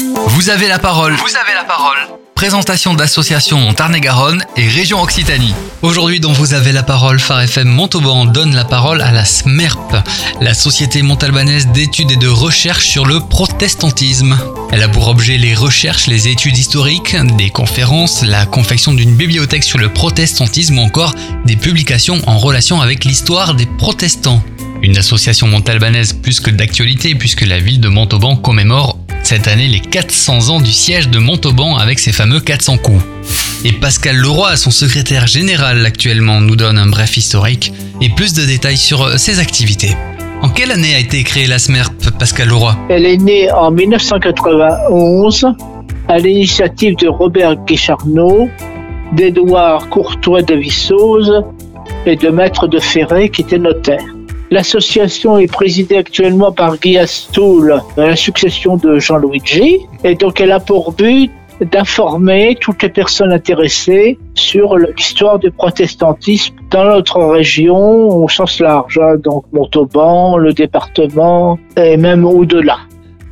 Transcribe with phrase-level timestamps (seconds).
[0.00, 1.14] Vous avez la parole.
[1.14, 1.96] Vous avez la parole.
[2.36, 5.52] Présentation d'associations en Tarn-et-Garonne et région Occitanie.
[5.82, 9.96] Aujourd'hui, dont vous avez la parole, Phare FM Montauban donne la parole à la SMERP,
[10.40, 14.38] la Société montalbanaise d'études et de recherche sur le protestantisme.
[14.70, 19.64] Elle a pour objet les recherches, les études historiques, des conférences, la confection d'une bibliothèque
[19.64, 24.44] sur le protestantisme ou encore des publications en relation avec l'histoire des protestants.
[24.80, 28.96] Une association montalbanaise plus que d'actualité puisque la ville de Montauban commémore
[29.28, 33.02] cette année les 400 ans du siège de Montauban avec ses fameux 400 coups.
[33.62, 38.46] Et Pascal Leroy, son secrétaire général actuellement, nous donne un bref historique et plus de
[38.46, 39.94] détails sur euh, ses activités.
[40.40, 42.74] En quelle année a été créée la SMERP, Pascal Leroy?
[42.88, 45.46] Elle est née en 1991
[46.08, 48.48] à l'initiative de Robert Guécharneau,
[49.12, 51.44] d'Édouard Courtois de Vissose
[52.06, 54.06] et de Maître de Ferré qui était notaire.
[54.50, 60.60] L'association est présidée actuellement par Guy Astoul, la succession de Jean-Luigi, et donc elle a
[60.60, 61.30] pour but
[61.60, 68.98] d'informer toutes les personnes intéressées sur l'histoire du protestantisme dans notre région au sens large,
[69.02, 72.78] hein, donc Montauban, le département et même au-delà.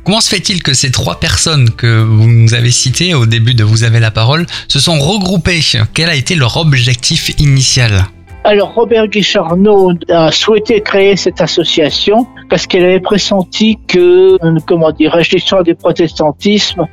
[0.03, 3.63] Comment se fait-il que ces trois personnes que vous nous avez citées au début de
[3.63, 5.59] Vous avez la parole se sont regroupées?
[5.93, 8.05] Quel a été leur objectif initial?
[8.43, 15.31] Alors Robert Guicharneau a souhaité créer cette association parce qu'elle avait pressenti que, comment dirais-je,
[15.31, 16.87] l'histoire du protestantisme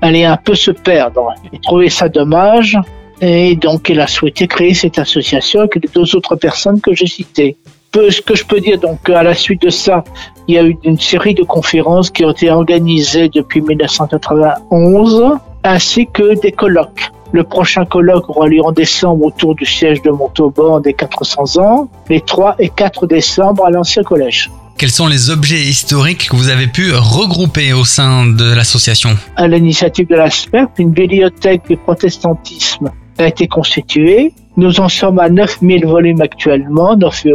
[0.00, 1.34] allait un peu se perdre.
[1.52, 2.78] Il trouvait ça dommage
[3.20, 7.06] et donc il a souhaité créer cette association avec les deux autres personnes que j'ai
[7.06, 7.56] citées.
[7.94, 10.02] Ce que je peux dire, donc à la suite de ça,
[10.48, 16.08] il y a eu une série de conférences qui ont été organisées depuis 1991 ainsi
[16.12, 17.10] que des colloques.
[17.34, 21.90] Le prochain colloque aura lieu en décembre autour du siège de Montauban des 400 ans,
[22.08, 24.52] les 3 et 4 décembre à l'ancien collège.
[24.78, 29.10] Quels sont les objets historiques que vous avez pu regrouper au sein de l'association?
[29.34, 34.32] À l'initiative de la SPERP, une bibliothèque du protestantisme a été constituée.
[34.56, 37.26] Nous en sommes à 9000 volumes actuellement, 9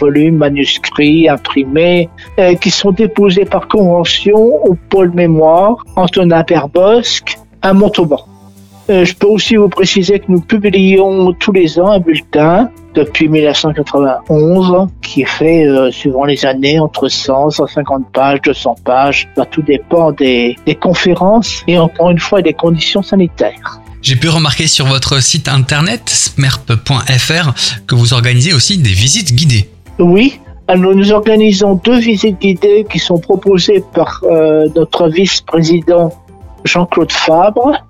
[0.00, 2.08] volumes manuscrits, imprimés,
[2.40, 8.26] euh, qui sont déposés par convention au pôle mémoire Antonin Perbosque à Montauban.
[8.90, 13.28] Euh, je peux aussi vous préciser que nous publions tous les ans un bulletin depuis
[13.28, 19.28] 1991 qui est fait euh, suivant les années entre 100, 150 pages, 200 pages.
[19.36, 23.80] Ça tout dépend des, des conférences et encore une fois des conditions sanitaires.
[24.02, 27.54] J'ai pu remarquer sur votre site internet smerp.fr
[27.86, 29.70] que vous organisez aussi des visites guidées.
[29.98, 36.12] Oui, alors nous organisons deux visites guidées qui sont proposées par euh, notre vice-président
[36.64, 37.82] Jean-Claude Fabre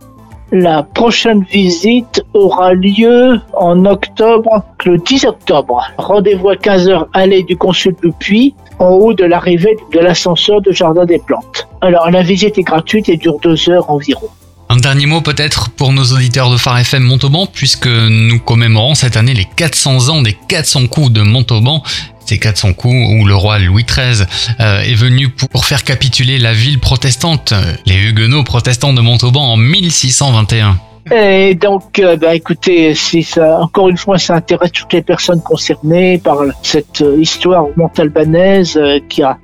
[0.55, 5.83] la prochaine visite aura lieu en octobre, le 10 octobre.
[5.99, 10.71] Rendez-vous à 15h, allée du Consul du Puy, en haut de l'arrivée de l'ascenseur de
[10.71, 11.67] Jardin des Plantes.
[11.81, 14.29] Alors la visite est gratuite et dure deux heures environ.
[14.69, 19.17] Un dernier mot peut-être pour nos auditeurs de Phare FM Montauban, puisque nous commémorons cette
[19.17, 21.83] année les 400 ans des 400 coups de Montauban.
[22.27, 24.27] Ces 400 coups où le roi Louis XIII
[24.61, 27.53] euh, est venu pour faire capituler la ville protestante,
[27.87, 30.79] les Huguenots protestants de Montauban en 1621.
[31.13, 35.43] Et donc, euh, bah, écoutez, si ça, encore une fois, ça intéresse toutes les personnes
[35.43, 38.81] concernées par cette euh, histoire montalbanaise
[39.11, 39.37] qui a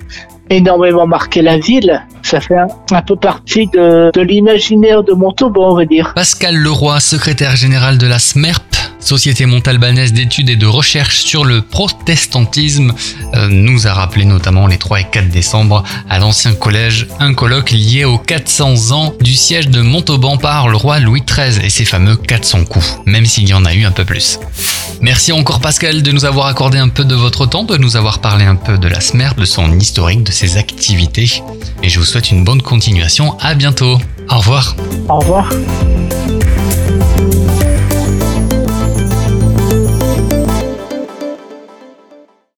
[0.49, 2.03] énormément marqué la ville.
[2.23, 6.13] Ça fait un, peu partie de, l'imaginaire de Montauban, on va dire.
[6.15, 8.63] Pascal Leroy, secrétaire général de la SMERP,
[9.01, 12.93] Société montalbanaise d'études et de recherche sur le protestantisme,
[13.35, 17.71] euh, nous a rappelé notamment les 3 et 4 décembre à l'ancien collège un colloque
[17.71, 21.87] lié aux 400 ans du siège de Montauban par le roi Louis XIII et ses
[21.87, 24.39] fameux 400 coups, même s'il y en a eu un peu plus.
[25.01, 28.19] Merci encore Pascal de nous avoir accordé un peu de votre temps, de nous avoir
[28.19, 31.43] parlé un peu de la SMER, de son historique, de ses activités.
[31.83, 33.39] Et je vous souhaite une bonne continuation.
[33.39, 33.97] À bientôt.
[34.29, 34.75] Au revoir.
[35.09, 35.49] Au revoir.